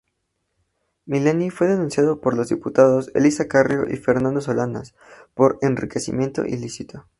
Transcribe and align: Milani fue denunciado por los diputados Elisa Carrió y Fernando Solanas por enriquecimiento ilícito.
Milani 1.05 1.51
fue 1.51 1.67
denunciado 1.67 2.21
por 2.21 2.35
los 2.35 2.49
diputados 2.49 3.11
Elisa 3.13 3.47
Carrió 3.47 3.87
y 3.87 3.97
Fernando 3.97 4.41
Solanas 4.41 4.95
por 5.35 5.59
enriquecimiento 5.61 6.43
ilícito. 6.43 7.05